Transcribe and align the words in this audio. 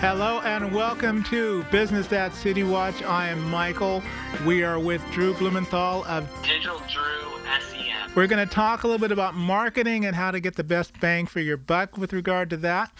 Hello 0.00 0.40
and 0.44 0.74
welcome 0.74 1.22
to 1.24 1.62
Business 1.64 2.10
at 2.10 2.32
City 2.32 2.62
Watch. 2.62 3.02
I 3.02 3.28
am 3.28 3.50
Michael. 3.50 4.02
We 4.46 4.62
are 4.62 4.78
with 4.78 5.04
Drew 5.10 5.34
Blumenthal 5.34 6.06
of 6.06 6.26
Digital 6.42 6.78
Drew 6.88 7.38
SEM. 7.60 8.10
We're 8.14 8.26
going 8.26 8.48
to 8.48 8.50
talk 8.50 8.82
a 8.82 8.86
little 8.86 8.98
bit 8.98 9.12
about 9.12 9.34
marketing 9.34 10.06
and 10.06 10.16
how 10.16 10.30
to 10.30 10.40
get 10.40 10.56
the 10.56 10.64
best 10.64 10.98
bang 11.00 11.26
for 11.26 11.40
your 11.40 11.58
buck 11.58 11.98
with 11.98 12.14
regard 12.14 12.48
to 12.48 12.56
that. 12.56 12.90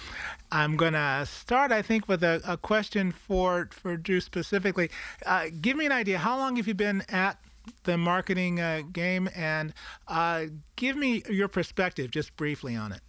I'm 0.52 0.76
going 0.76 0.92
to 0.92 1.24
start, 1.24 1.72
I 1.72 1.80
think, 1.80 2.06
with 2.06 2.22
a, 2.22 2.42
a 2.46 2.58
question 2.58 3.12
for, 3.12 3.70
for 3.72 3.96
Drew 3.96 4.20
specifically. 4.20 4.90
Uh, 5.24 5.46
give 5.58 5.78
me 5.78 5.86
an 5.86 5.92
idea. 5.92 6.18
How 6.18 6.36
long 6.36 6.56
have 6.56 6.68
you 6.68 6.74
been 6.74 7.02
at 7.08 7.38
the 7.84 7.96
marketing 7.96 8.60
uh, 8.60 8.82
game? 8.92 9.30
And 9.34 9.72
uh, 10.06 10.48
give 10.76 10.98
me 10.98 11.22
your 11.30 11.48
perspective 11.48 12.10
just 12.10 12.36
briefly 12.36 12.76
on 12.76 12.92
it. 12.92 13.00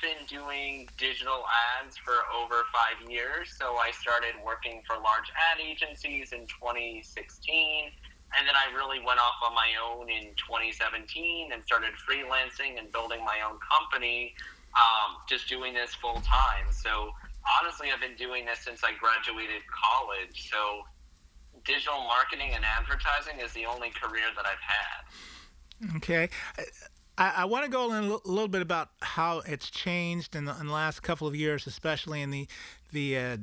Been 0.00 0.24
doing 0.28 0.88
digital 0.96 1.44
ads 1.78 1.98
for 1.98 2.14
over 2.34 2.64
five 2.72 3.10
years. 3.10 3.52
So 3.58 3.76
I 3.76 3.90
started 3.90 4.32
working 4.44 4.80
for 4.86 4.96
large 4.96 5.28
ad 5.36 5.60
agencies 5.60 6.32
in 6.32 6.46
2016. 6.46 7.04
And 8.36 8.48
then 8.48 8.54
I 8.54 8.74
really 8.74 8.98
went 9.04 9.20
off 9.20 9.34
on 9.44 9.54
my 9.54 9.68
own 9.76 10.08
in 10.08 10.32
2017 10.40 11.52
and 11.52 11.62
started 11.64 11.90
freelancing 12.00 12.78
and 12.78 12.90
building 12.90 13.24
my 13.24 13.40
own 13.44 13.58
company, 13.60 14.34
um, 14.72 15.16
just 15.28 15.48
doing 15.48 15.74
this 15.74 15.94
full 15.94 16.22
time. 16.22 16.70
So 16.70 17.12
honestly, 17.60 17.88
I've 17.92 18.00
been 18.00 18.16
doing 18.16 18.46
this 18.46 18.60
since 18.60 18.82
I 18.82 18.92
graduated 18.94 19.62
college. 19.68 20.48
So 20.50 20.84
digital 21.64 22.00
marketing 22.04 22.52
and 22.54 22.64
advertising 22.64 23.40
is 23.40 23.52
the 23.52 23.66
only 23.66 23.90
career 23.90 24.32
that 24.36 24.46
I've 24.46 24.64
had. 24.64 25.96
Okay. 25.96 26.28
I, 27.20 27.32
I 27.36 27.44
want 27.44 27.66
to 27.66 27.70
go 27.70 27.86
a 27.86 27.88
little, 27.88 28.22
little, 28.24 28.48
bit 28.48 28.62
about 28.62 28.88
how 29.02 29.40
it's 29.40 29.70
changed 29.70 30.34
in 30.34 30.46
the, 30.46 30.58
in 30.58 30.66
the, 30.66 30.72
last 30.72 31.02
couple 31.02 31.28
of 31.28 31.36
years, 31.36 31.66
especially 31.66 32.22
in 32.22 32.30
the 32.30 32.48
the 32.92 33.18
uh, 33.18 33.36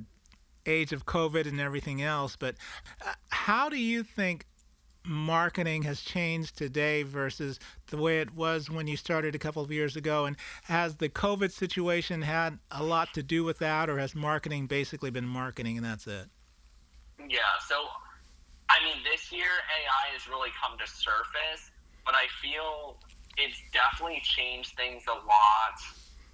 age 0.66 0.92
of 0.92 1.06
COVID 1.06 1.48
and 1.48 1.62
everything 1.62 2.02
else. 2.02 2.36
But 2.36 2.56
uh, 3.06 3.14
how 3.30 3.70
do 3.70 3.78
you 3.78 4.04
think 4.04 4.46
marketing 5.06 5.84
has 5.84 6.02
changed 6.02 6.58
today 6.58 7.04
versus 7.04 7.60
the 7.88 7.98
way 7.98 8.20
it 8.20 8.34
was 8.36 8.70
when 8.70 8.88
you 8.88 8.98
started 8.98 9.36
a 9.36 9.40
couple 9.40 9.62
of 9.62 9.72
years 9.72 9.96
ago? 9.96 10.26
And 10.26 10.36
has 10.64 10.96
the 10.96 11.08
COVID 11.08 11.52
situation 11.52 12.24
had 12.24 12.58
a 12.72 12.84
lot 12.84 13.14
to 13.14 13.22
do 13.22 13.44
with 13.44 13.60
that, 13.60 13.92
or 13.92 14.00
has 14.00 14.16
marketing 14.16 14.66
basically 14.66 15.12
been 15.12 15.28
marketing 15.28 15.78
and 15.78 15.86
that's 15.86 16.08
it? 16.08 16.26
Yeah. 17.30 17.40
So, 17.68 17.76
I 18.70 18.84
mean, 18.84 19.04
this 19.10 19.32
year 19.32 19.46
AI 19.46 20.14
has 20.14 20.28
really 20.28 20.50
come 20.62 20.78
to 20.80 20.88
surface, 20.88 21.70
but 22.06 22.16
I 22.16 22.26
feel 22.42 22.98
it's 23.38 23.62
definitely 23.72 24.22
changed 24.24 24.76
things 24.76 25.04
a 25.08 25.18
lot 25.26 25.78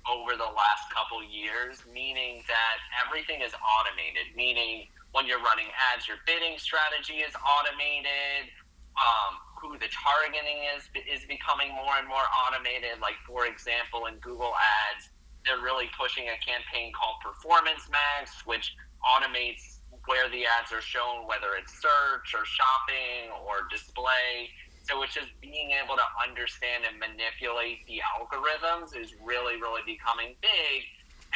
over 0.10 0.36
the 0.36 0.52
last 0.52 0.92
couple 0.92 1.24
years, 1.24 1.84
meaning 1.92 2.44
that 2.48 2.78
everything 3.06 3.40
is 3.40 3.56
automated, 3.56 4.36
meaning 4.36 4.88
when 5.12 5.28
you're 5.28 5.44
running 5.44 5.68
ads, 5.94 6.08
your 6.08 6.18
bidding 6.26 6.58
strategy 6.58 7.24
is 7.24 7.32
automated. 7.40 8.52
Um, 8.94 9.42
who 9.64 9.80
the 9.80 9.88
targeting 9.96 10.68
is 10.76 10.92
is 11.08 11.24
becoming 11.24 11.72
more 11.72 11.96
and 11.96 12.06
more 12.06 12.28
automated. 12.44 13.00
Like 13.00 13.16
for 13.26 13.48
example, 13.48 14.12
in 14.12 14.20
Google 14.20 14.52
Ads, 14.52 15.08
they're 15.48 15.64
really 15.64 15.88
pushing 15.96 16.28
a 16.28 16.38
campaign 16.44 16.92
called 16.92 17.24
Performance 17.24 17.88
Max, 17.88 18.44
which 18.44 18.76
automates 19.00 19.80
where 20.06 20.28
the 20.28 20.44
ads 20.44 20.76
are 20.76 20.84
shown, 20.84 21.24
whether 21.32 21.56
it's 21.56 21.72
search 21.80 22.36
or 22.36 22.44
shopping 22.44 23.32
or 23.48 23.64
display. 23.72 24.52
So 24.84 25.02
it's 25.02 25.16
just 25.16 25.32
being 25.40 25.72
able 25.80 25.96
to 25.96 26.08
understand 26.20 26.84
and 26.84 27.00
manipulate 27.00 27.88
the 27.88 28.04
algorithms 28.04 28.92
is 28.92 29.16
really, 29.24 29.56
really 29.56 29.82
becoming 29.88 30.36
big. 30.44 30.80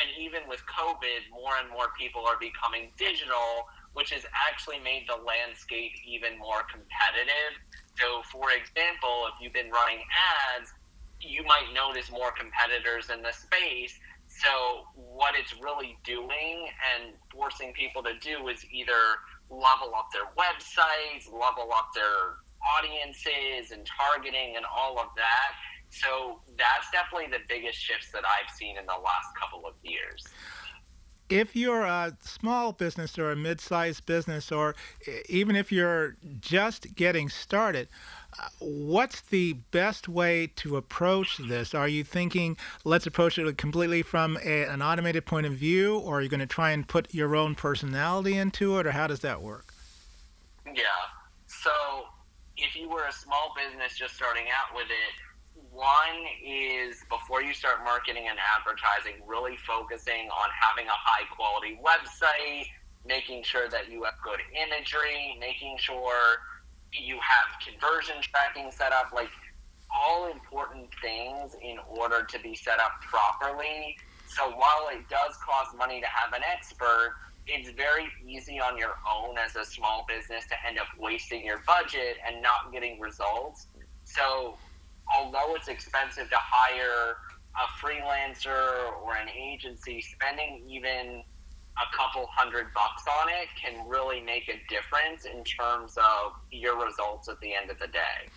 And 0.03 0.12
even 0.20 0.44
with 0.52 0.59
COVID, 0.67 1.31
more 1.31 1.56
and 1.64 1.72
more 1.72 1.95
people 1.95 2.28
are 2.28 2.36
becoming 2.38 2.91
digital, 3.00 3.66
which 3.96 4.12
has 4.12 4.28
actually 4.36 4.84
made 4.84 5.07
the 5.07 5.16
landscape 5.16 5.96
even 6.03 6.38
more 6.38 6.68
competitive. 6.68 7.56
So, 7.96 8.22
for 8.30 8.52
example, 8.52 9.31
if 9.31 9.40
you've 9.40 9.56
been 9.56 9.72
running 9.72 10.03
ads, 10.52 10.69
you 11.24 11.41
might 11.47 11.72
notice 11.74 12.12
more 12.12 12.36
competitors 12.36 13.09
in 13.09 13.24
the 13.24 13.31
space. 13.31 13.96
So, 14.28 14.86
what 14.94 15.34
it's 15.40 15.56
really 15.57 15.97
doing 16.03 16.68
and 16.94 17.16
forcing 17.31 17.72
people 17.74 18.03
to 18.03 18.13
do 18.19 18.52
is 18.52 18.62
either 18.69 19.24
level 19.50 19.96
up 19.96 20.12
their 20.12 20.30
websites, 20.36 21.25
level 21.31 21.72
up 21.74 21.90
their 21.96 22.44
audiences 22.78 23.72
and 23.72 23.85
targeting 23.85 24.56
and 24.56 24.66
all 24.66 25.00
of 25.00 25.07
that. 25.16 25.53
So 25.90 26.41
that's 26.57 26.90
definitely 26.91 27.31
the 27.31 27.44
biggest 27.47 27.78
shifts 27.78 28.12
that 28.12 28.23
I've 28.25 28.53
seen 28.56 28.78
in 28.78 28.85
the 28.85 28.94
last 28.94 29.35
couple 29.40 29.66
of 29.66 29.73
years. 29.84 30.25
If 31.29 31.57
you're 31.57 31.84
a 31.84 32.16
small 32.22 32.72
business 32.72 33.19
or 33.19 33.31
a 33.31 33.35
mid 33.35 33.59
sized 33.59 34.06
business, 34.06 34.50
or 34.50 34.75
even 35.28 35.57
if 35.57 35.73
you're 35.73 36.16
just 36.40 36.95
getting 36.95 37.28
started, 37.28 37.90
uh, 38.40 38.47
what's 38.59 39.22
the 39.22 39.53
best 39.72 40.07
way 40.07 40.47
to 40.56 40.78
approach 40.78 41.38
this? 41.38 41.75
Are 41.75 41.88
you 41.88 42.06
thinking, 42.06 42.56
let's 42.85 43.07
approach 43.07 43.38
it 43.38 43.57
completely 43.57 44.03
from 44.03 44.38
a, 44.41 44.63
an 44.63 44.81
automated 44.81 45.25
point 45.25 45.45
of 45.45 45.53
view, 45.53 45.97
or 45.97 46.19
are 46.19 46.22
you 46.22 46.29
going 46.29 46.39
to 46.39 46.47
try 46.47 46.72
and 46.72 46.88
put 46.88 47.13
your 47.13 47.35
own 47.35 47.56
personality 47.56 48.38
into 48.38 48.79
it, 48.79 48.88
or 48.88 48.91
how 48.91 49.07
does 49.07 49.19
that 49.19 49.41
work? 49.41 49.74
Yeah. 50.66 50.84
If 52.67 52.75
you 52.75 52.89
were 52.89 53.07
a 53.07 53.16
small 53.16 53.55
business 53.55 53.95
just 53.97 54.16
starting 54.19 54.51
out 54.51 54.75
with 54.75 54.91
it, 54.91 55.13
one 55.72 56.19
is 56.44 57.00
before 57.07 57.41
you 57.41 57.53
start 57.53 57.79
marketing 57.88 58.28
and 58.28 58.35
advertising, 58.35 59.23
really 59.23 59.55
focusing 59.63 60.28
on 60.28 60.50
having 60.51 60.83
a 60.91 61.00
high 61.00 61.23
quality 61.31 61.79
website, 61.79 62.67
making 63.06 63.44
sure 63.44 63.69
that 63.69 63.89
you 63.89 64.03
have 64.03 64.19
good 64.19 64.44
imagery, 64.51 65.39
making 65.39 65.77
sure 65.79 66.44
you 66.91 67.16
have 67.23 67.47
conversion 67.63 68.19
tracking 68.19 68.69
set 68.69 68.91
up, 68.91 69.16
like 69.16 69.31
all 69.88 70.27
important 70.27 70.91
things 71.01 71.56
in 71.63 71.77
order 71.88 72.27
to 72.27 72.38
be 72.44 72.53
set 72.53 72.83
up 72.83 72.91
properly. 73.07 73.95
So 74.27 74.51
while 74.59 74.91
it 74.91 75.07
does 75.07 75.39
cost 75.39 75.72
money 75.77 76.01
to 76.01 76.07
have 76.11 76.33
an 76.35 76.44
expert, 76.44 77.16
it's 77.47 77.69
very 77.69 78.08
easy 78.25 78.59
on 78.59 78.78
your 78.78 78.96
own 79.09 79.38
as 79.38 79.56
a 79.56 79.66
small 79.66 80.06
business 80.08 80.46
to 80.47 80.56
end 80.68 80.80
up 80.80 80.88
wasting 81.00 81.46
your 81.46 81.62
budget 81.66 82.18
and 82.28 82.41
not 82.41 82.72
getting 82.72 83.00
results. 83.00 83.68
So, 84.03 84.58
although 85.16 85.56
it's 85.56 85.68
expensive 85.68 86.30
to 86.30 86.38
hire 86.38 87.16
a 87.56 87.86
freelancer 87.86 88.91
or 89.03 89.16
an 89.16 89.30
agency, 89.30 90.02
spending 90.02 90.63
even 90.69 91.24
a 91.78 91.96
couple 91.96 92.28
hundred 92.31 92.68
bucks 92.74 93.03
on 93.22 93.30
it 93.30 93.47
can 93.59 93.88
really 93.88 94.22
make 94.22 94.50
a 94.50 94.59
difference 94.68 95.25
in 95.25 95.44
terms 95.44 95.96
of 95.97 96.34
your 96.52 96.84
results 96.84 97.30
at 97.30 97.40
the 97.40 97.53
end 97.53 97.69
of 97.69 97.80
the 97.80 97.88
day. 97.88 98.30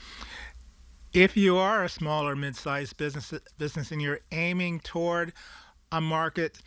If 1.13 1.37
you 1.37 1.57
are 1.57 1.85
a 1.85 1.89
small 1.89 2.29
or 2.29 2.37
mid-sized 2.37 2.97
business 2.97 3.33
business 3.59 3.91
and 3.91 4.01
you're 4.01 4.21
aiming 4.31 4.81
toward 4.81 5.33
a 5.91 6.01
market 6.01 6.61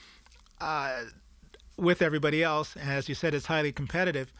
uh, 0.59 1.03
with 1.77 2.01
everybody 2.01 2.43
else, 2.43 2.75
as 2.77 3.09
you 3.09 3.15
said, 3.15 3.33
it's 3.33 3.45
highly 3.45 3.71
competitive. 3.71 4.31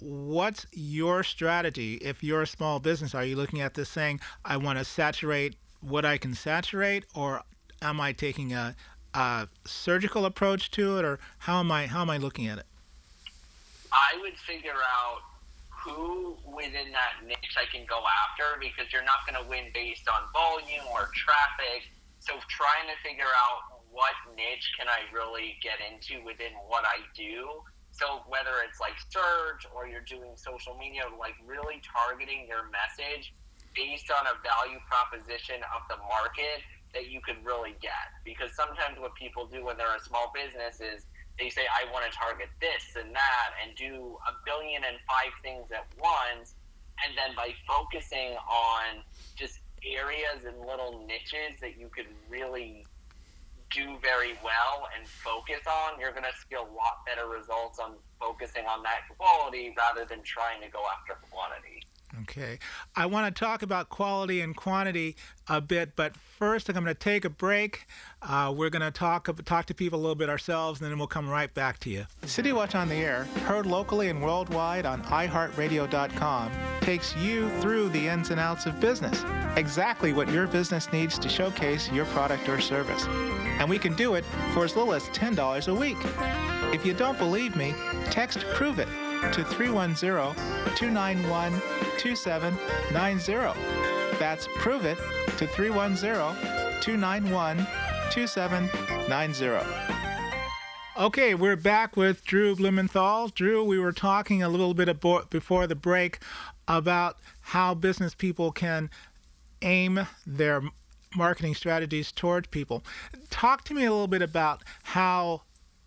What's 0.00 0.66
your 0.72 1.22
strategy 1.22 1.94
if 1.96 2.22
you're 2.22 2.42
a 2.42 2.46
small 2.46 2.80
business? 2.80 3.14
Are 3.14 3.24
you 3.24 3.36
looking 3.36 3.60
at 3.60 3.74
this 3.74 3.88
saying, 3.88 4.20
I 4.44 4.56
want 4.56 4.78
to 4.78 4.84
saturate 4.84 5.56
what 5.80 6.04
I 6.04 6.18
can 6.18 6.34
saturate, 6.34 7.04
or 7.14 7.42
am 7.80 8.00
I 8.00 8.12
taking 8.12 8.52
a, 8.52 8.74
a 9.14 9.48
surgical 9.64 10.24
approach 10.24 10.70
to 10.72 10.98
it, 10.98 11.04
or 11.04 11.18
how 11.38 11.60
am 11.60 11.70
I 11.70 11.86
how 11.86 12.02
am 12.02 12.10
I 12.10 12.18
looking 12.18 12.46
at 12.46 12.58
it? 12.58 12.66
I 13.92 14.18
would 14.20 14.36
figure 14.36 14.72
out 14.72 15.20
who 15.70 16.36
within 16.44 16.90
that 16.92 17.24
niche 17.26 17.56
I 17.56 17.64
can 17.70 17.86
go 17.88 18.02
after 18.26 18.58
because 18.60 18.92
you're 18.92 19.04
not 19.04 19.24
going 19.26 19.42
to 19.42 19.48
win 19.48 19.70
based 19.72 20.08
on 20.08 20.28
volume 20.32 20.84
or 20.92 21.10
traffic. 21.14 21.88
So 22.18 22.34
trying 22.48 22.90
to 22.90 23.08
figure 23.08 23.24
out 23.24 23.75
what 23.96 24.12
niche 24.36 24.76
can 24.76 24.92
I 24.92 25.08
really 25.08 25.56
get 25.64 25.80
into 25.80 26.20
within 26.20 26.52
what 26.68 26.84
I 26.84 27.00
do. 27.16 27.64
So 27.96 28.20
whether 28.28 28.60
it's 28.60 28.76
like 28.76 28.92
search 29.08 29.64
or 29.72 29.88
you're 29.88 30.04
doing 30.04 30.36
social 30.36 30.76
media, 30.76 31.08
like 31.16 31.32
really 31.48 31.80
targeting 31.80 32.44
your 32.44 32.68
message 32.68 33.32
based 33.72 34.12
on 34.12 34.28
a 34.28 34.36
value 34.44 34.76
proposition 34.84 35.64
of 35.72 35.80
the 35.88 35.96
market 36.04 36.60
that 36.92 37.08
you 37.08 37.24
could 37.24 37.40
really 37.40 37.72
get. 37.80 38.12
Because 38.20 38.52
sometimes 38.52 39.00
what 39.00 39.16
people 39.16 39.48
do 39.48 39.64
when 39.64 39.80
they're 39.80 39.96
a 39.96 40.04
small 40.04 40.28
business 40.36 40.76
is 40.84 41.08
they 41.40 41.48
say, 41.48 41.64
I 41.64 41.88
want 41.88 42.04
to 42.04 42.12
target 42.12 42.52
this 42.60 43.00
and 43.00 43.16
that 43.16 43.48
and 43.64 43.72
do 43.80 44.20
a 44.28 44.32
billion 44.44 44.84
and 44.84 45.00
five 45.08 45.32
things 45.40 45.72
at 45.72 45.88
once. 45.96 46.52
And 47.00 47.16
then 47.16 47.32
by 47.32 47.56
focusing 47.64 48.36
on 48.44 49.00
just 49.40 49.64
areas 49.80 50.44
and 50.44 50.60
little 50.60 51.00
niches 51.08 51.56
that 51.64 51.80
you 51.80 51.88
could 51.88 52.12
really 52.28 52.84
do 53.70 53.98
very 54.02 54.34
well 54.44 54.86
and 54.96 55.06
focus 55.08 55.66
on, 55.66 55.98
you're 56.00 56.12
going 56.12 56.24
to 56.24 56.36
see 56.48 56.54
a 56.56 56.62
lot 56.62 57.02
better 57.06 57.28
results 57.28 57.78
on 57.78 57.94
focusing 58.20 58.64
on 58.66 58.82
that 58.82 59.06
quality 59.16 59.74
rather 59.76 60.04
than 60.04 60.22
trying 60.22 60.60
to 60.62 60.68
go 60.70 60.82
after 60.92 61.18
quantity. 61.30 61.82
Okay. 62.22 62.58
I 62.94 63.06
want 63.06 63.34
to 63.34 63.38
talk 63.38 63.62
about 63.62 63.88
quality 63.88 64.40
and 64.40 64.56
quantity 64.56 65.16
a 65.48 65.60
bit, 65.60 65.94
but 65.96 66.16
first 66.16 66.68
I'm 66.68 66.74
going 66.74 66.86
to 66.86 66.94
take 66.94 67.24
a 67.24 67.30
break. 67.30 67.86
Uh, 68.22 68.52
we're 68.56 68.70
going 68.70 68.82
to 68.82 68.90
talk 68.90 69.28
talk 69.44 69.66
to 69.66 69.74
people 69.74 69.98
a 69.98 70.02
little 70.02 70.14
bit 70.14 70.28
ourselves, 70.28 70.80
and 70.80 70.90
then 70.90 70.98
we'll 70.98 71.06
come 71.06 71.28
right 71.28 71.52
back 71.52 71.78
to 71.80 71.90
you. 71.90 72.06
City 72.24 72.52
Watch 72.52 72.74
on 72.74 72.88
the 72.88 72.96
Air, 72.96 73.24
heard 73.44 73.66
locally 73.66 74.08
and 74.08 74.22
worldwide 74.22 74.86
on 74.86 75.02
iHeartRadio.com, 75.04 76.50
takes 76.80 77.14
you 77.16 77.50
through 77.60 77.90
the 77.90 78.08
ins 78.08 78.30
and 78.30 78.40
outs 78.40 78.66
of 78.66 78.80
business, 78.80 79.24
exactly 79.56 80.12
what 80.12 80.30
your 80.30 80.46
business 80.46 80.92
needs 80.92 81.18
to 81.18 81.28
showcase 81.28 81.90
your 81.92 82.06
product 82.06 82.48
or 82.48 82.60
service. 82.60 83.06
And 83.58 83.70
we 83.70 83.78
can 83.78 83.94
do 83.94 84.14
it 84.14 84.24
for 84.52 84.64
as 84.64 84.76
little 84.76 84.94
as 84.94 85.04
$10 85.10 85.68
a 85.68 85.74
week. 85.74 85.96
If 86.74 86.84
you 86.84 86.94
don't 86.94 87.18
believe 87.18 87.56
me, 87.56 87.74
text 88.10 88.40
Prove 88.54 88.78
It 88.78 88.88
to 89.32 89.44
310 89.44 90.34
291 90.76 91.52
2790. 91.98 93.60
That's 94.18 94.48
Prove 94.56 94.84
It 94.84 94.98
to 95.38 95.46
310 95.46 96.80
291 96.80 97.66
2790. 98.10 99.66
Okay, 100.98 101.34
we're 101.34 101.56
back 101.56 101.96
with 101.96 102.24
Drew 102.24 102.56
Blumenthal. 102.56 103.28
Drew, 103.28 103.62
we 103.62 103.78
were 103.78 103.92
talking 103.92 104.42
a 104.42 104.48
little 104.48 104.72
bit 104.72 104.88
before 105.30 105.66
the 105.66 105.74
break 105.74 106.20
about 106.66 107.18
how 107.40 107.74
business 107.74 108.14
people 108.14 108.50
can 108.50 108.90
aim 109.62 110.06
their 110.26 110.62
marketing 111.14 111.54
strategies 111.54 112.12
towards 112.12 112.48
people. 112.48 112.82
Talk 113.30 113.64
to 113.64 113.74
me 113.74 113.84
a 113.84 113.90
little 113.90 114.08
bit 114.08 114.22
about 114.22 114.62
how 114.82 115.42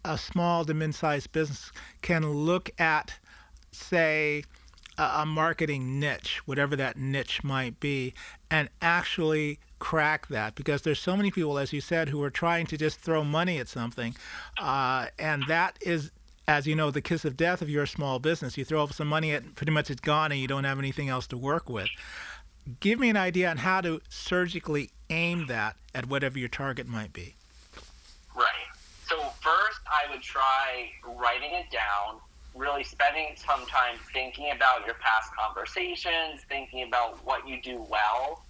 a 0.06 0.18
small 0.18 0.66
to 0.66 0.74
mid-sized 0.74 1.32
business 1.32 1.72
can 2.02 2.30
look 2.30 2.70
at, 2.80 3.14
say, 3.72 4.44
a, 4.98 5.12
a 5.22 5.26
marketing 5.26 6.00
niche, 6.00 6.42
whatever 6.46 6.76
that 6.76 6.98
niche 6.98 7.44
might 7.44 7.80
be, 7.80 8.14
and 8.52 8.70
actually 8.82 9.60
crack 9.80 10.28
that 10.28 10.56
because 10.56 10.82
there's 10.82 11.00
so 11.00 11.16
many 11.16 11.32
people, 11.32 11.58
as 11.58 11.72
you 11.74 11.82
said, 11.82 12.10
who 12.10 12.22
are 12.22 12.30
trying 12.30 12.66
to 12.68 12.78
just 12.78 13.00
throw 13.00 13.24
money 13.24 13.58
at 13.58 13.68
something, 13.68 14.16
uh, 14.58 15.08
and 15.18 15.44
that 15.48 15.78
is. 15.82 16.12
As 16.48 16.66
you 16.66 16.74
know, 16.74 16.90
the 16.90 17.00
kiss 17.00 17.26
of 17.26 17.38
death 17.38 17.62
of 17.62 17.70
your 17.70 17.86
small 17.86 18.18
business. 18.18 18.58
You 18.58 18.66
throw 18.66 18.82
up 18.82 18.92
some 18.92 19.08
money 19.08 19.34
at 19.34 19.54
pretty 19.54 19.72
much 19.72 19.92
it's 19.92 20.02
gone 20.02 20.32
and 20.32 20.42
you 20.42 20.48
don't 20.48 20.64
have 20.64 20.80
anything 20.80 21.08
else 21.08 21.28
to 21.28 21.38
work 21.38 21.70
with. 21.70 21.90
Give 22.80 23.00
me 23.00 23.12
an 23.12 23.18
idea 23.18 23.52
on 23.52 23.58
how 23.58 23.82
to 23.82 24.02
surgically 24.10 24.90
aim 25.12 25.46
that 25.46 25.76
at 25.94 26.08
whatever 26.08 26.40
your 26.40 26.50
target 26.50 26.88
might 26.88 27.14
be. 27.14 27.36
Would 30.12 30.22
try 30.24 30.90
writing 31.06 31.52
it 31.54 31.70
down, 31.72 32.20
really 32.56 32.84
spending 32.84 33.36
some 33.36 33.66
time 33.68 33.98
thinking 34.12 34.52
about 34.56 34.86
your 34.86 34.96
past 34.96 35.30
conversations, 35.38 36.42
thinking 36.50 36.88
about 36.88 37.24
what 37.24 37.48
you 37.48 37.62
do 37.62 37.86
well, 37.90 38.44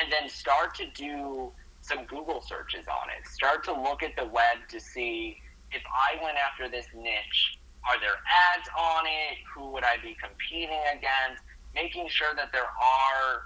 and 0.00 0.10
then 0.10 0.28
start 0.28 0.74
to 0.76 0.86
do 0.94 1.52
some 1.82 2.06
Google 2.06 2.40
searches 2.40 2.86
on 2.88 3.10
it. 3.10 3.28
Start 3.28 3.62
to 3.64 3.72
look 3.72 4.02
at 4.02 4.16
the 4.16 4.24
web 4.24 4.66
to 4.70 4.80
see 4.80 5.36
if 5.70 5.82
I 5.92 6.22
went 6.22 6.38
after 6.38 6.68
this 6.68 6.86
niche, 6.94 7.58
are 7.88 7.98
there 8.00 8.20
ads 8.54 8.68
on 8.78 9.04
it? 9.06 9.38
Who 9.54 9.70
would 9.72 9.84
I 9.84 9.96
be 10.02 10.16
competing 10.22 10.80
against? 10.92 11.42
Making 11.74 12.08
sure 12.08 12.34
that 12.36 12.52
there 12.52 12.62
are 12.62 13.42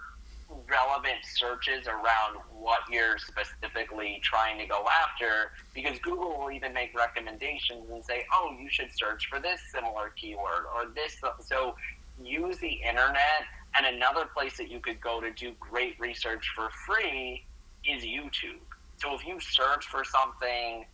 relevant 0.49 1.19
searches 1.25 1.87
around 1.87 2.39
what 2.53 2.81
you're 2.91 3.19
specifically 3.19 4.21
trying 4.23 4.59
to 4.59 4.67
go 4.67 4.85
after 5.03 5.53
because 5.75 5.99
Google 6.01 6.39
will 6.39 6.51
even 6.51 6.73
make 6.73 6.97
recommendations 6.97 7.91
and 7.91 8.05
say, 8.05 8.25
oh, 8.33 8.55
you 8.59 8.69
should 8.71 8.91
search 8.93 9.29
for 9.29 9.41
this 9.41 9.61
similar 9.73 10.13
keyword 10.17 10.65
or 10.75 10.87
this. 10.95 11.21
So 11.41 11.75
use 12.23 12.59
the 12.59 12.81
internet. 12.89 13.45
And 13.77 13.95
another 13.95 14.25
place 14.25 14.57
that 14.57 14.71
you 14.71 14.81
could 14.81 15.01
go 15.01 15.21
to 15.21 15.31
do 15.33 15.53
great 15.61 15.99
research 16.01 16.51
for 16.55 16.71
free 16.87 17.45
is 17.85 18.05
YouTube. 18.05 18.61
So 18.99 19.15
if 19.15 19.27
you 19.27 19.39
search 19.39 19.87
for 19.87 20.03
something 20.03 20.87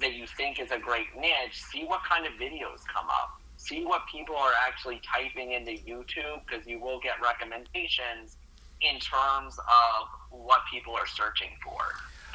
that 0.00 0.14
you 0.14 0.26
think 0.26 0.58
is 0.60 0.72
a 0.72 0.78
great 0.78 1.06
niche, 1.18 1.62
see 1.70 1.84
what 1.84 2.00
kind 2.04 2.26
of 2.26 2.32
videos 2.32 2.80
come 2.92 3.06
up. 3.08 3.40
See 3.58 3.84
what 3.84 4.02
people 4.10 4.36
are 4.36 4.52
actually 4.66 5.00
typing 5.14 5.52
into 5.52 5.72
YouTube 5.72 6.40
because 6.46 6.66
you 6.66 6.80
will 6.80 7.00
get 7.00 7.14
recommendations 7.22 8.36
in 8.82 9.00
terms 9.00 9.56
of 9.58 10.00
what 10.30 10.60
people 10.72 10.94
are 10.94 11.08
searching 11.08 11.52
for. 11.64 11.80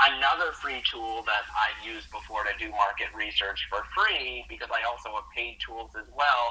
Another 0.02 0.52
free 0.58 0.82
tool 0.90 1.22
that 1.30 1.46
I've 1.54 1.82
used 1.86 2.10
before 2.10 2.44
to 2.50 2.54
do 2.58 2.74
market 2.74 3.14
research 3.14 3.62
for 3.70 3.86
free, 3.94 4.44
because 4.50 4.74
I 4.74 4.82
also 4.90 5.14
have 5.14 5.30
paid 5.38 5.62
tools 5.62 5.94
as 5.94 6.10
well, 6.10 6.46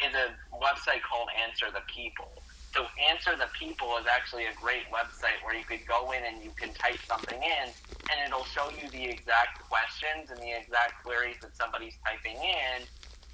is 0.00 0.14
a 0.16 0.32
website 0.56 1.04
called 1.04 1.28
Answer 1.36 1.68
the 1.70 1.84
People. 1.92 2.32
So 2.72 2.88
Answer 3.12 3.36
the 3.36 3.52
People 3.60 4.00
is 4.00 4.08
actually 4.08 4.48
a 4.48 4.56
great 4.56 4.88
website 4.88 5.38
where 5.44 5.54
you 5.54 5.68
could 5.68 5.84
go 5.86 6.16
in 6.16 6.24
and 6.24 6.42
you 6.42 6.56
can 6.56 6.72
type 6.74 7.04
something 7.04 7.38
in 7.38 7.66
and 8.10 8.16
it'll 8.26 8.44
show 8.48 8.68
you 8.72 8.90
the 8.92 9.04
exact 9.06 9.60
questions 9.68 10.28
and 10.32 10.40
the 10.42 10.52
exact 10.52 11.00
queries 11.04 11.38
that 11.42 11.56
somebody's 11.56 11.96
typing 12.04 12.40
in 12.42 12.84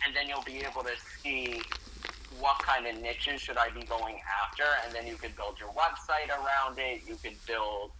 and 0.06 0.14
then 0.16 0.28
you'll 0.28 0.46
be 0.46 0.62
able 0.66 0.82
to 0.84 0.96
see 1.22 1.64
what 2.40 2.58
kind 2.58 2.86
of 2.86 3.00
niches 3.00 3.40
should 3.40 3.56
I 3.56 3.68
be 3.70 3.82
going 3.82 4.20
after, 4.42 4.64
and 4.84 4.94
then 4.94 5.06
you 5.06 5.16
could 5.16 5.36
build 5.36 5.58
your 5.58 5.70
website 5.70 6.28
around 6.28 6.78
it. 6.78 7.02
You 7.06 7.16
could 7.22 7.36
build 7.46 7.92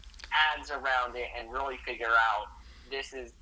ads 0.57 0.71
around 0.71 1.17
it, 1.17 1.29
and 1.39 1.53
really 1.53 1.77
figure 1.85 2.09
out 2.09 2.47
this 2.91 3.13
is 3.13 3.33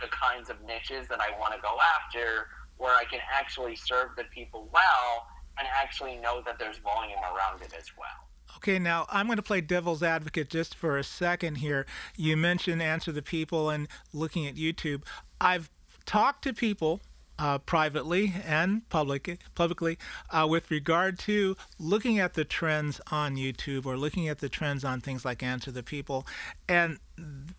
the 0.00 0.08
kinds 0.08 0.50
of 0.50 0.62
niches 0.64 1.06
that 1.08 1.20
I 1.20 1.38
want 1.38 1.54
to 1.54 1.60
go 1.60 1.76
after, 1.96 2.48
where 2.76 2.94
I 2.94 3.04
can 3.04 3.20
actually 3.32 3.76
serve 3.76 4.10
the 4.16 4.24
people 4.24 4.68
well, 4.72 5.26
and 5.58 5.68
actually 5.72 6.16
know 6.16 6.42
that 6.44 6.58
there's 6.58 6.78
volume 6.78 7.18
around 7.18 7.62
it 7.62 7.72
as 7.78 7.86
well. 7.96 8.08
Okay, 8.56 8.78
now 8.78 9.06
I'm 9.10 9.26
going 9.26 9.36
to 9.36 9.42
play 9.42 9.60
devil's 9.60 10.02
advocate 10.02 10.48
just 10.48 10.74
for 10.74 10.96
a 10.96 11.04
second 11.04 11.56
here. 11.56 11.86
You 12.16 12.36
mentioned 12.36 12.82
Answer 12.82 13.12
the 13.12 13.22
People 13.22 13.70
and 13.70 13.88
looking 14.12 14.46
at 14.46 14.54
YouTube. 14.54 15.02
I've 15.40 15.70
talked 16.06 16.42
to 16.44 16.52
people 16.52 17.00
uh, 17.38 17.58
privately 17.58 18.34
and 18.46 18.88
public, 18.88 19.38
publicly 19.54 19.98
uh, 20.30 20.46
with 20.48 20.70
regard 20.70 21.18
to 21.20 21.56
looking 21.78 22.18
at 22.18 22.34
the 22.34 22.44
trends 22.44 23.00
on 23.10 23.36
YouTube 23.36 23.86
or 23.86 23.96
looking 23.96 24.28
at 24.28 24.38
the 24.38 24.48
trends 24.48 24.84
on 24.84 25.00
things 25.00 25.24
like 25.24 25.42
Answer 25.42 25.70
the 25.70 25.82
People. 25.82 26.26
And 26.68 26.98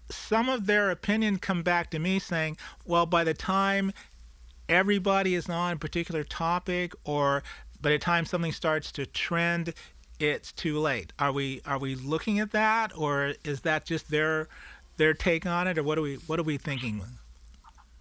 some 0.10 0.50
of 0.50 0.66
their 0.66 0.92
opinion 0.92 1.38
come 1.40 1.64
back 1.64 1.90
to 1.92 2.00
me 2.00 2.20
saying, 2.20 2.58
well, 2.86 3.06
by 3.06 3.24
the 3.24 3.34
time 3.34 3.92
everybody 4.68 5.36
is 5.36 5.50
on 5.50 5.74
a 5.74 5.78
particular 5.78 6.24
topic 6.24 6.94
or 7.04 7.44
by 7.82 7.92
the 7.92 8.00
time 8.00 8.26
something 8.26 8.52
starts 8.52 8.92
to 8.94 9.06
trend, 9.06 9.74
it's 10.20 10.52
too 10.52 10.80
late. 10.80 11.14
Are 11.20 11.32
we 11.32 11.62
are 11.66 11.78
we 11.78 11.96
looking 11.96 12.40
at 12.40 12.52
that, 12.52 12.98
or 12.98 13.34
is 13.44 13.62
that 13.62 13.86
just 13.86 14.10
their 14.10 14.48
their 14.98 15.14
take 15.14 15.46
on 15.46 15.68
it, 15.68 15.78
or 15.78 15.84
what 15.84 15.98
are 15.98 16.02
we 16.02 16.16
what 16.26 16.40
are 16.40 16.44
we 16.44 16.58
thinking? 16.58 17.02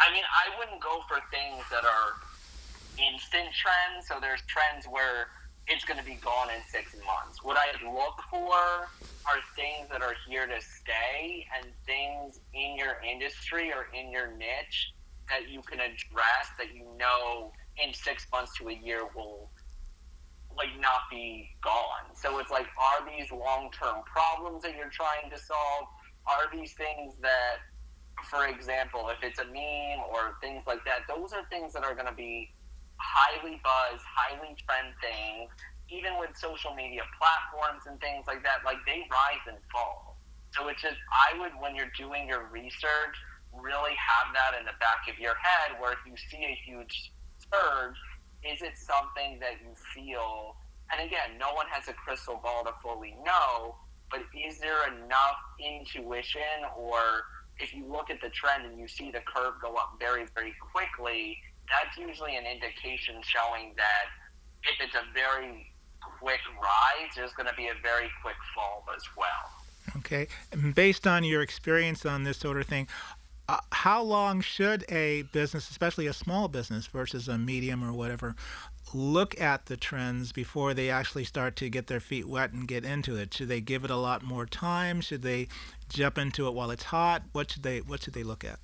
I 0.01 0.13
mean, 0.13 0.25
I 0.25 0.59
wouldn't 0.59 0.83
go 0.83 1.01
for 1.09 1.19
things 1.31 1.63
that 1.71 1.85
are 1.85 2.19
instant 2.99 3.49
trends. 3.55 4.09
So 4.09 4.19
there's 4.21 4.43
trends 4.47 4.87
where 4.87 5.29
it's 5.67 5.85
going 5.85 5.99
to 5.99 6.05
be 6.05 6.19
gone 6.21 6.51
in 6.51 6.61
six 6.69 6.95
months. 7.07 7.43
What 7.43 7.57
I 7.57 7.73
look 7.85 8.21
for 8.31 8.89
are 9.25 9.41
things 9.57 9.89
that 9.91 10.03
are 10.03 10.15
here 10.29 10.47
to 10.47 10.61
stay 10.61 11.47
and 11.57 11.73
things 11.87 12.41
in 12.53 12.77
your 12.77 13.01
industry 13.01 13.73
or 13.73 13.89
in 13.97 14.11
your 14.13 14.37
niche 14.37 14.93
that 15.29 15.49
you 15.49 15.63
can 15.63 15.81
address 15.81 16.53
that 16.59 16.75
you 16.75 16.85
know 16.99 17.51
in 17.83 17.95
six 17.95 18.27
months 18.31 18.57
to 18.59 18.69
a 18.69 18.75
year 18.75 19.05
will 19.17 19.51
like 20.57 20.69
not 20.81 21.09
be 21.11 21.49
gone. 21.63 22.15
So 22.15 22.39
it's 22.39 22.51
like, 22.51 22.67
are 22.79 23.09
these 23.09 23.31
long 23.33 23.71
term 23.73 24.03
problems 24.05 24.63
that 24.63 24.77
you're 24.77 24.91
trying 24.91 25.31
to 25.31 25.39
solve? 25.39 25.87
Are 26.27 26.49
these 26.53 26.73
things 26.75 27.15
that 27.21 27.59
for 28.31 28.47
example, 28.47 29.11
if 29.11 29.19
it's 29.23 29.39
a 29.39 29.45
meme 29.45 30.05
or 30.11 30.39
things 30.41 30.63
like 30.67 30.85
that, 30.85 31.07
those 31.09 31.33
are 31.33 31.45
things 31.51 31.73
that 31.75 31.85
are 31.85 31.95
going 31.95 32.09
to 32.09 32.15
be 32.15 32.51
highly 32.97 33.61
buzz, 33.63 34.01
highly 34.03 34.55
trend 34.67 34.95
things. 35.03 35.51
Even 35.93 36.17
with 36.19 36.33
social 36.33 36.73
media 36.73 37.05
platforms 37.21 37.85
and 37.85 38.01
things 38.01 38.25
like 38.27 38.43
that, 38.43 38.65
like 38.65 38.81
they 38.89 39.05
rise 39.13 39.45
and 39.47 39.61
fall. 39.69 40.17
So 40.57 40.69
it's 40.69 40.81
just, 40.81 40.97
I 41.13 41.37
would, 41.39 41.53
when 41.61 41.77
you're 41.77 41.93
doing 41.99 42.27
your 42.27 42.49
research, 42.49 43.17
really 43.53 43.93
have 43.93 44.33
that 44.33 44.59
in 44.59 44.65
the 44.65 44.75
back 44.81 45.05
of 45.13 45.19
your 45.21 45.35
head 45.37 45.77
where 45.79 45.93
if 45.93 46.03
you 46.07 46.17
see 46.17 46.43
a 46.43 46.57
huge 46.65 47.13
surge, 47.53 48.01
is 48.43 48.63
it 48.63 48.81
something 48.81 49.39
that 49.41 49.61
you 49.61 49.77
feel, 49.93 50.57
and 50.93 51.05
again, 51.05 51.37
no 51.39 51.53
one 51.53 51.67
has 51.69 51.89
a 51.89 51.93
crystal 51.93 52.41
ball 52.43 52.65
to 52.65 52.73
fully 52.83 53.17
know, 53.25 53.77
but 54.11 54.21
is 54.33 54.59
there 54.59 54.89
enough 54.89 55.41
intuition 55.61 56.65
or 56.77 57.25
if 57.59 57.75
you 57.75 57.87
look 57.87 58.11
at 58.11 58.21
the 58.21 58.31
trend 58.31 58.67
and 58.67 58.79
you 58.79 58.89
see 58.89 59.11
the 59.11 59.21
curve 59.21 59.55
go 59.63 59.75
up 59.75 59.97
very, 59.99 60.27
very 60.35 60.55
quickly, 60.73 61.39
that's 61.69 61.97
usually 61.97 62.37
an 62.37 62.45
indication 62.45 63.17
showing 63.23 63.75
that 63.77 64.07
if 64.65 64.81
it's 64.81 64.95
a 64.95 65.05
very 65.13 65.71
quick 66.21 66.41
rise, 66.61 67.11
there's 67.17 67.33
going 67.33 67.49
to 67.49 67.55
be 67.55 67.69
a 67.69 67.75
very 67.83 68.11
quick 68.23 68.37
fall 68.55 68.85
as 68.95 69.03
well. 69.17 69.97
Okay. 69.99 70.27
And 70.53 70.75
based 70.75 71.07
on 71.07 71.25
your 71.25 71.43
experience 71.43 72.05
on 72.05 72.25
this 72.25 72.39
sort 72.39 72.59
of 72.59 72.67
thing, 72.67 72.89
uh, 73.49 73.61
how 73.73 74.03
long 74.03 74.41
should 74.41 74.85
a 74.91 75.23
business, 75.33 75.71
especially 75.71 76.07
a 76.07 76.13
small 76.13 76.49
business 76.49 76.87
versus 76.87 77.29
a 77.29 77.37
medium 77.37 77.85
or 77.85 77.93
whatever, 77.93 78.35
look 78.95 79.39
at 79.41 79.67
the 79.67 79.77
trends 79.77 80.33
before 80.33 80.73
they 80.73 80.89
actually 80.89 81.25
start 81.25 81.57
to 81.57 81.69
get 81.69 81.89
their 81.89 82.01
feet 82.01 82.27
wet 82.27 82.53
and 82.53 82.69
get 82.69 82.85
into 82.85 83.17
it? 83.17 83.35
Should 83.35 83.49
they 83.49 83.61
give 83.61 83.85
it 83.85 83.91
a 83.91 83.97
lot 83.97 84.23
more 84.23 84.47
time? 84.47 85.01
Should 85.01 85.23
they 85.23 85.49
jump 85.89 86.17
into 86.17 86.47
it 86.47 86.55
while 86.55 86.71
it's 86.71 86.85
hot? 86.85 87.23
What 87.33 87.51
should 87.51 87.63
they 87.63 87.81
What 87.81 88.03
should 88.03 88.15
they 88.15 88.23
look 88.23 88.45
at? 88.45 88.59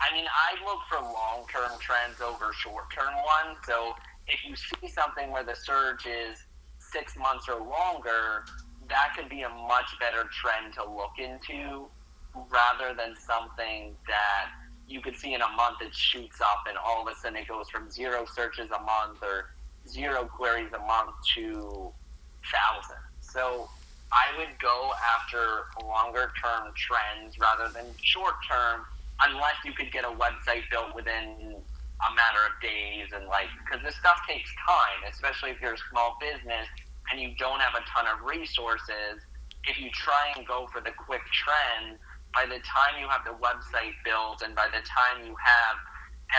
I 0.00 0.14
mean, 0.14 0.26
I 0.26 0.64
look 0.64 0.78
for 0.88 1.02
long-term 1.02 1.78
trends 1.80 2.20
over 2.20 2.52
short-term 2.52 3.14
ones. 3.14 3.58
So 3.66 3.94
if 4.28 4.44
you 4.44 4.54
see 4.54 4.88
something 4.88 5.32
where 5.32 5.42
the 5.42 5.56
surge 5.56 6.06
is 6.06 6.44
six 6.78 7.16
months 7.16 7.48
or 7.48 7.60
longer, 7.60 8.44
that 8.88 9.14
could 9.16 9.28
be 9.28 9.42
a 9.42 9.48
much 9.48 9.98
better 9.98 10.28
trend 10.40 10.74
to 10.74 10.84
look 10.84 11.18
into 11.18 11.86
rather 12.48 12.94
than 12.94 13.16
something 13.16 13.96
that 14.06 14.50
you 14.88 15.00
could 15.00 15.16
see 15.16 15.34
in 15.34 15.42
a 15.42 15.48
month 15.48 15.78
it 15.82 15.94
shoots 15.94 16.40
up 16.40 16.64
and 16.68 16.76
all 16.78 17.02
of 17.02 17.12
a 17.12 17.14
sudden 17.16 17.36
it 17.36 17.46
goes 17.46 17.68
from 17.70 17.90
zero 17.90 18.24
searches 18.24 18.70
a 18.70 18.82
month 18.82 19.22
or 19.22 19.50
zero 19.86 20.24
queries 20.24 20.72
a 20.72 20.78
month 20.78 21.14
to 21.34 21.92
thousands. 22.48 23.04
So 23.20 23.68
I 24.12 24.32
would 24.38 24.58
go 24.60 24.90
after 25.04 25.68
longer 25.84 26.32
term 26.42 26.72
trends 26.74 27.36
rather 27.38 27.72
than 27.72 27.92
short 28.02 28.34
term 28.48 28.88
unless 29.28 29.60
you 29.64 29.72
could 29.72 29.92
get 29.92 30.04
a 30.04 30.14
website 30.16 30.64
built 30.70 30.94
within 30.94 31.60
a 31.98 32.10
matter 32.14 32.42
of 32.46 32.54
days 32.62 33.10
and 33.12 33.26
like 33.26 33.50
because 33.66 33.84
this 33.84 33.96
stuff 33.98 34.16
takes 34.24 34.48
time 34.64 35.02
especially 35.10 35.50
if 35.50 35.60
you're 35.60 35.74
a 35.74 35.84
small 35.90 36.16
business 36.22 36.70
and 37.10 37.20
you 37.20 37.34
don't 37.36 37.58
have 37.58 37.74
a 37.74 37.82
ton 37.90 38.06
of 38.06 38.22
resources 38.22 39.18
if 39.66 39.76
you 39.82 39.90
try 39.90 40.30
and 40.36 40.46
go 40.46 40.70
for 40.70 40.80
the 40.80 40.94
quick 40.94 41.26
trend 41.34 41.98
by 42.34 42.44
the 42.44 42.60
time 42.60 43.00
you 43.00 43.08
have 43.08 43.24
the 43.24 43.36
website 43.44 43.92
built 44.04 44.42
and 44.42 44.54
by 44.54 44.66
the 44.66 44.80
time 44.86 45.26
you 45.26 45.34
have 45.42 45.76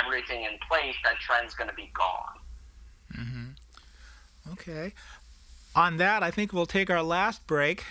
everything 0.04 0.44
in 0.44 0.52
place 0.70 0.96
that 1.04 1.16
trend's 1.20 1.54
going 1.54 1.70
to 1.70 1.76
be 1.76 1.92
gone 1.94 2.38
mm-hmm. 3.18 4.52
okay 4.54 4.94
on 5.76 5.98
that 5.98 6.24
i 6.24 6.32
think 6.32 6.54
we'll 6.54 6.66
take 6.66 6.90
our 6.90 7.04
last 7.04 7.46
break 7.48 7.84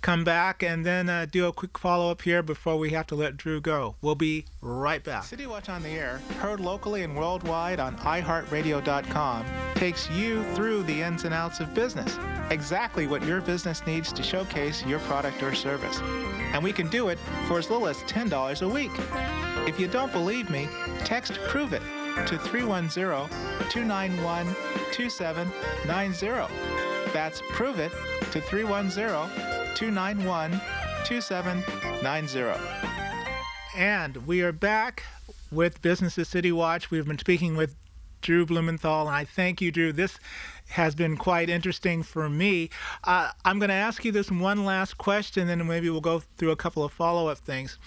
come 0.00 0.24
back 0.24 0.62
and 0.62 0.84
then 0.84 1.08
uh, 1.08 1.26
do 1.30 1.46
a 1.46 1.52
quick 1.52 1.76
follow 1.78 2.10
up 2.10 2.22
here 2.22 2.42
before 2.42 2.76
we 2.76 2.90
have 2.90 3.06
to 3.06 3.14
let 3.14 3.36
Drew 3.36 3.60
go. 3.60 3.96
We'll 4.00 4.14
be 4.14 4.44
right 4.60 5.02
back. 5.02 5.24
City 5.24 5.46
Watch 5.46 5.68
on 5.68 5.82
the 5.82 5.90
Air, 5.90 6.20
heard 6.38 6.60
locally 6.60 7.02
and 7.02 7.16
worldwide 7.16 7.80
on 7.80 7.96
iHeartRadio.com, 7.98 9.44
takes 9.74 10.10
you 10.10 10.44
through 10.54 10.84
the 10.84 11.02
ins 11.02 11.24
and 11.24 11.34
outs 11.34 11.60
of 11.60 11.74
business, 11.74 12.18
exactly 12.50 13.06
what 13.06 13.24
your 13.24 13.40
business 13.40 13.84
needs 13.86 14.12
to 14.12 14.22
showcase 14.22 14.84
your 14.86 15.00
product 15.00 15.42
or 15.42 15.54
service. 15.54 16.00
And 16.58 16.64
we 16.64 16.72
can 16.72 16.88
do 16.88 17.06
it 17.06 17.20
for 17.46 17.60
as 17.60 17.70
little 17.70 17.86
as 17.86 17.98
$10 17.98 18.62
a 18.62 18.68
week. 18.68 18.90
If 19.68 19.78
you 19.78 19.86
don't 19.86 20.10
believe 20.10 20.50
me, 20.50 20.66
text 21.04 21.34
Prove 21.46 21.72
It 21.72 21.82
to 22.26 22.36
310 22.36 23.28
291 23.70 24.46
2790. 24.90 26.52
That's 27.12 27.42
Prove 27.50 27.78
It 27.78 27.92
to 28.32 28.40
310 28.40 28.96
291 29.76 30.60
2790. 31.04 32.60
And 33.76 34.26
we 34.26 34.42
are 34.42 34.50
back 34.50 35.04
with 35.52 35.80
Business 35.80 36.14
City 36.28 36.50
Watch. 36.50 36.90
We've 36.90 37.06
been 37.06 37.18
speaking 37.18 37.56
with 37.56 37.76
Drew 38.20 38.44
Blumenthal, 38.44 39.02
and 39.02 39.10
I 39.10 39.24
thank 39.24 39.60
you, 39.60 39.70
Drew. 39.70 39.92
This 39.92 40.18
has 40.68 40.94
been 40.94 41.16
quite 41.16 41.48
interesting 41.48 42.02
for 42.02 42.28
me. 42.28 42.70
Uh, 43.04 43.30
I'm 43.44 43.58
going 43.58 43.68
to 43.68 43.74
ask 43.74 44.04
you 44.04 44.12
this 44.12 44.30
one 44.30 44.64
last 44.64 44.98
question, 44.98 45.48
and 45.48 45.60
then 45.60 45.66
maybe 45.66 45.90
we'll 45.90 46.00
go 46.00 46.22
through 46.36 46.50
a 46.50 46.56
couple 46.56 46.84
of 46.84 46.92
follow 46.92 47.28
up 47.28 47.38
things. 47.38 47.78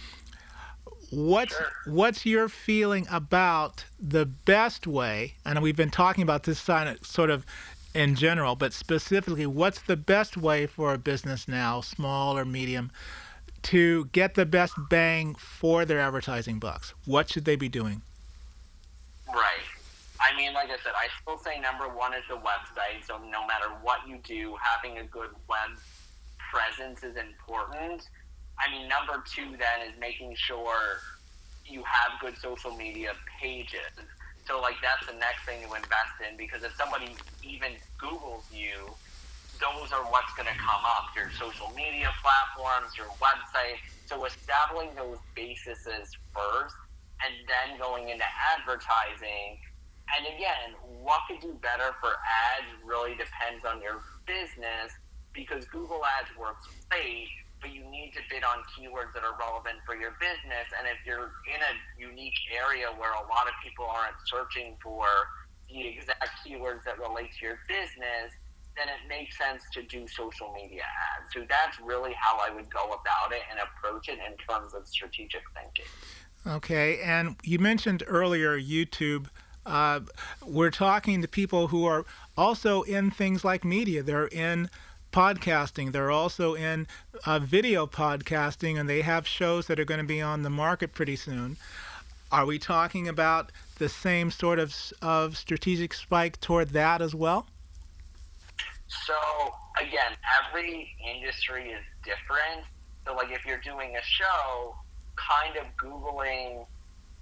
What's 1.11 1.55
sure. 1.55 1.67
what's 1.87 2.25
your 2.25 2.47
feeling 2.47 3.05
about 3.11 3.83
the 3.99 4.25
best 4.25 4.87
way? 4.87 5.35
And 5.45 5.61
we've 5.61 5.75
been 5.75 5.89
talking 5.89 6.23
about 6.23 6.43
this 6.43 6.59
sort 6.59 7.29
of 7.29 7.45
in 7.93 8.15
general, 8.15 8.55
but 8.55 8.71
specifically, 8.71 9.45
what's 9.45 9.81
the 9.81 9.97
best 9.97 10.37
way 10.37 10.65
for 10.65 10.93
a 10.93 10.97
business 10.97 11.47
now, 11.47 11.81
small 11.81 12.37
or 12.37 12.45
medium, 12.45 12.91
to 13.63 14.05
get 14.05 14.35
the 14.35 14.45
best 14.45 14.73
bang 14.89 15.35
for 15.35 15.83
their 15.83 15.99
advertising 15.99 16.59
bucks? 16.59 16.93
What 17.05 17.29
should 17.29 17.45
they 17.45 17.57
be 17.57 17.69
doing? 17.69 18.01
I 20.21 20.37
mean, 20.37 20.53
like 20.53 20.69
I 20.69 20.77
said, 20.85 20.93
I 20.93 21.09
still 21.21 21.41
say 21.41 21.59
number 21.59 21.89
one 21.89 22.13
is 22.13 22.23
the 22.29 22.37
website. 22.37 23.01
So 23.05 23.17
no 23.17 23.41
matter 23.49 23.73
what 23.81 24.05
you 24.07 24.21
do, 24.23 24.55
having 24.61 24.99
a 24.99 25.05
good 25.09 25.33
web 25.49 25.73
presence 26.53 27.01
is 27.01 27.17
important. 27.17 28.05
I 28.61 28.69
mean, 28.69 28.85
number 28.87 29.23
two 29.25 29.57
then 29.57 29.81
is 29.89 29.97
making 29.99 30.37
sure 30.37 31.01
you 31.65 31.81
have 31.81 32.21
good 32.21 32.37
social 32.37 32.75
media 32.75 33.13
pages. 33.41 33.89
So 34.45 34.61
like 34.61 34.77
that's 34.81 35.05
the 35.09 35.17
next 35.17 35.45
thing 35.45 35.65
to 35.65 35.73
invest 35.73 36.17
in 36.21 36.37
because 36.37 36.61
if 36.61 36.73
somebody 36.77 37.17
even 37.41 37.77
Googles 37.97 38.45
you, 38.53 38.93
those 39.61 39.93
are 39.93 40.05
what's 40.09 40.33
going 40.37 40.49
to 40.49 40.57
come 40.57 40.83
up. 40.85 41.13
Your 41.17 41.29
social 41.37 41.69
media 41.73 42.09
platforms, 42.21 42.93
your 42.97 43.09
website. 43.21 43.77
So 44.05 44.25
establishing 44.25 44.97
those 44.97 45.21
bases 45.37 45.81
first, 46.33 46.75
and 47.21 47.33
then 47.45 47.77
going 47.77 48.09
into 48.09 48.25
advertising. 48.57 49.57
And 50.17 50.27
again, 50.35 50.75
what 51.01 51.21
could 51.27 51.39
do 51.39 51.53
better 51.61 51.95
for 51.99 52.09
ads 52.09 52.67
really 52.85 53.11
depends 53.11 53.65
on 53.65 53.81
your 53.81 54.01
business 54.25 54.91
because 55.33 55.65
Google 55.65 56.01
Ads 56.19 56.35
works 56.37 56.67
great 56.89 57.29
but 57.61 57.71
you 57.71 57.85
need 57.85 58.11
to 58.17 58.21
bid 58.29 58.43
on 58.43 58.65
keywords 58.73 59.13
that 59.13 59.23
are 59.23 59.37
relevant 59.37 59.77
for 59.85 59.95
your 59.95 60.17
business. 60.19 60.65
And 60.77 60.89
if 60.89 60.97
you're 61.05 61.31
in 61.45 61.61
a 61.61 61.73
unique 61.95 62.35
area 62.49 62.89
where 62.97 63.13
a 63.13 63.25
lot 63.29 63.45
of 63.45 63.53
people 63.63 63.85
aren't 63.85 64.17
searching 64.25 64.75
for 64.81 65.05
the 65.69 65.87
exact 65.87 66.41
keywords 66.41 66.83
that 66.83 66.99
relate 66.99 67.29
to 67.39 67.45
your 67.45 67.59
business, 67.69 68.33
then 68.75 68.89
it 68.89 69.07
makes 69.07 69.37
sense 69.37 69.63
to 69.73 69.83
do 69.83 70.07
social 70.07 70.51
media 70.53 70.83
ads. 70.83 71.31
So 71.33 71.45
that's 71.47 71.79
really 71.79 72.13
how 72.17 72.39
I 72.41 72.53
would 72.53 72.73
go 72.73 72.85
about 72.85 73.31
it 73.31 73.41
and 73.49 73.59
approach 73.61 74.09
it 74.09 74.17
in 74.17 74.35
terms 74.49 74.73
of 74.73 74.87
strategic 74.87 75.43
thinking. 75.53 75.85
Okay, 76.47 76.99
and 77.01 77.35
you 77.43 77.59
mentioned 77.59 78.03
earlier 78.07 78.59
YouTube. 78.59 79.27
Uh, 79.65 80.01
we're 80.45 80.71
talking 80.71 81.21
to 81.21 81.27
people 81.27 81.67
who 81.67 81.85
are 81.85 82.05
also 82.37 82.81
in 82.83 83.11
things 83.11 83.43
like 83.43 83.63
media. 83.63 84.01
They're 84.01 84.27
in 84.27 84.69
podcasting. 85.11 85.91
They're 85.91 86.11
also 86.11 86.55
in 86.55 86.87
uh, 87.25 87.39
video 87.39 87.85
podcasting, 87.85 88.79
and 88.79 88.89
they 88.89 89.01
have 89.01 89.27
shows 89.27 89.67
that 89.67 89.79
are 89.79 89.85
going 89.85 89.99
to 89.99 90.07
be 90.07 90.21
on 90.21 90.43
the 90.43 90.49
market 90.49 90.93
pretty 90.93 91.15
soon. 91.15 91.57
Are 92.31 92.45
we 92.45 92.57
talking 92.59 93.07
about 93.07 93.51
the 93.77 93.89
same 93.89 94.31
sort 94.31 94.57
of 94.57 94.73
of 95.01 95.37
strategic 95.37 95.93
spike 95.93 96.39
toward 96.39 96.69
that 96.69 97.01
as 97.01 97.13
well? 97.13 97.47
So 98.87 99.13
again, 99.77 100.13
every 100.49 100.95
industry 101.13 101.71
is 101.71 101.83
different. 102.03 102.65
So 103.05 103.15
like 103.15 103.31
if 103.31 103.45
you're 103.45 103.59
doing 103.59 103.95
a 103.95 104.01
show, 104.01 104.75
kind 105.15 105.57
of 105.57 105.65
googling 105.75 106.65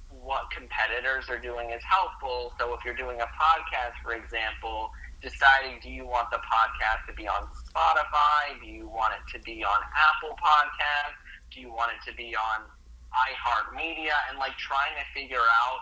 what 0.09 0.49
competitors 0.49 1.29
are 1.29 1.39
doing 1.39 1.69
is 1.69 1.81
helpful. 1.85 2.53
So 2.57 2.73
if 2.73 2.81
you're 2.83 2.97
doing 2.97 3.21
a 3.21 3.29
podcast, 3.37 3.93
for 4.01 4.17
example, 4.17 4.89
deciding 5.21 5.79
do 5.85 5.89
you 5.89 6.05
want 6.05 6.33
the 6.33 6.41
podcast 6.41 7.05
to 7.05 7.13
be 7.13 7.29
on 7.29 7.45
Spotify? 7.53 8.57
Do 8.57 8.67
you 8.67 8.89
want 8.89 9.13
it 9.13 9.23
to 9.37 9.39
be 9.45 9.63
on 9.63 9.79
Apple 9.93 10.33
Podcasts? 10.41 11.17
Do 11.53 11.61
you 11.61 11.69
want 11.69 11.93
it 11.93 12.01
to 12.09 12.15
be 12.17 12.33
on 12.33 12.65
iHeartMedia? 13.13 14.17
And 14.29 14.41
like 14.41 14.57
trying 14.57 14.97
to 14.97 15.05
figure 15.13 15.45
out 15.45 15.79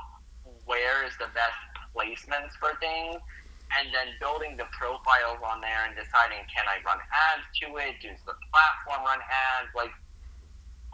where 0.68 1.08
is 1.08 1.16
the 1.20 1.32
best 1.32 1.60
placements 1.96 2.52
for 2.60 2.76
things 2.84 3.24
and 3.80 3.92
then 3.92 4.16
building 4.20 4.56
the 4.56 4.68
profiles 4.72 5.40
on 5.44 5.60
there 5.60 5.88
and 5.88 5.96
deciding 5.96 6.44
can 6.52 6.68
I 6.68 6.84
run 6.84 7.00
ads 7.32 7.48
to 7.64 7.80
it? 7.80 8.00
Does 8.04 8.20
the 8.28 8.36
platform 8.52 9.08
run 9.08 9.24
ads? 9.24 9.72
Like 9.72 9.92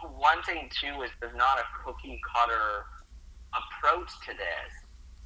one 0.02 0.42
thing 0.42 0.70
too 0.70 1.02
is 1.02 1.10
there's 1.18 1.34
not 1.34 1.58
a 1.58 1.66
cookie 1.82 2.18
cutter 2.22 2.86
approach 3.56 4.10
to 4.26 4.32
this. 4.34 4.70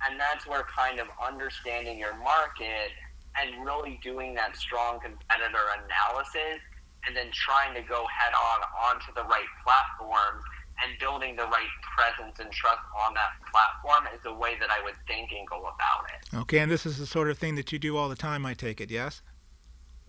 And 0.06 0.18
that's 0.18 0.46
where 0.46 0.64
kind 0.64 1.00
of 1.00 1.08
understanding 1.18 1.98
your 1.98 2.16
market 2.18 2.94
and 3.40 3.64
really 3.64 3.98
doing 4.02 4.34
that 4.34 4.56
strong 4.56 5.00
competitor 5.00 5.64
analysis 5.74 6.62
and 7.06 7.16
then 7.16 7.30
trying 7.32 7.74
to 7.74 7.82
go 7.82 8.06
head 8.06 8.32
on 8.34 8.92
onto 8.92 9.12
the 9.14 9.24
right 9.24 9.48
platform 9.64 10.42
and 10.84 10.98
building 11.00 11.34
the 11.34 11.44
right 11.44 11.74
presence 11.96 12.38
and 12.38 12.50
trust 12.52 12.80
on 13.06 13.14
that 13.14 13.30
platform 13.50 14.12
is 14.14 14.20
the 14.22 14.32
way 14.32 14.54
that 14.60 14.70
I 14.70 14.82
would 14.84 14.94
think 15.06 15.30
and 15.36 15.46
go 15.48 15.58
about 15.58 16.06
it. 16.14 16.38
Okay, 16.42 16.58
and 16.58 16.70
this 16.70 16.86
is 16.86 16.98
the 16.98 17.06
sort 17.06 17.30
of 17.30 17.38
thing 17.38 17.56
that 17.56 17.72
you 17.72 17.78
do 17.78 17.96
all 17.96 18.08
the 18.08 18.16
time, 18.16 18.46
I 18.46 18.54
take 18.54 18.80
it, 18.80 18.90
yes? 18.90 19.22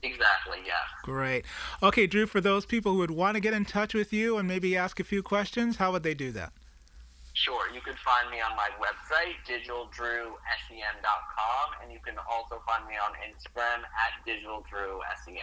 Exactly, 0.04 0.60
yes. 0.66 0.78
Great. 1.04 1.46
Okay, 1.82 2.08
Drew, 2.08 2.26
for 2.26 2.40
those 2.40 2.66
people 2.66 2.94
who 2.94 3.00
would 3.00 3.12
want 3.12 3.36
to 3.36 3.42
get 3.42 3.54
in 3.54 3.66
touch 3.66 3.94
with 3.94 4.14
you 4.14 4.38
and 4.38 4.48
maybe 4.48 4.78
ask 4.78 5.00
a 5.00 5.04
few 5.04 5.24
questions, 5.24 5.78
how 5.78 5.92
would 5.92 6.04
they 6.04 6.14
do 6.14 6.32
that? 6.34 6.54
Sure. 7.40 7.72
You 7.74 7.80
can 7.80 7.96
find 8.04 8.30
me 8.30 8.42
on 8.42 8.54
my 8.58 8.68
website, 8.84 9.40
digitaldrewsem.com, 9.48 11.68
and 11.82 11.90
you 11.92 12.00
can 12.04 12.16
also 12.30 12.62
find 12.68 12.86
me 12.86 12.96
on 12.96 13.14
Instagram 13.24 13.84
at 13.84 14.12
digitaldrewsem. 14.28 15.40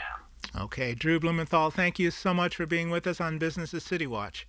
Okay. 0.61 0.95
Drew 0.95 1.19
Blumenthal, 1.19 1.71
thank 1.71 1.99
you 1.99 2.11
so 2.11 2.35
much 2.35 2.57
for 2.57 2.67
being 2.67 2.91
with 2.91 3.07
us 3.07 3.19
on 3.21 3.38
Business 3.38 3.71
City 3.83 4.07
Watch. 4.07 4.47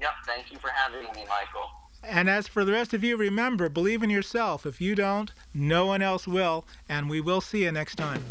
Yep. 0.00 0.10
Thank 0.26 0.50
you 0.50 0.58
for 0.58 0.70
having 0.70 1.02
me, 1.02 1.26
Michael. 1.28 1.68
And 2.02 2.30
as 2.30 2.48
for 2.48 2.64
the 2.64 2.72
rest 2.72 2.94
of 2.94 3.04
you, 3.04 3.18
remember, 3.18 3.68
believe 3.68 4.02
in 4.02 4.08
yourself. 4.08 4.64
If 4.64 4.80
you 4.80 4.94
don't, 4.94 5.30
no 5.52 5.84
one 5.84 6.00
else 6.00 6.26
will. 6.26 6.64
And 6.88 7.10
we 7.10 7.20
will 7.20 7.42
see 7.42 7.64
you 7.64 7.72
next 7.72 7.96
time. 7.96 8.24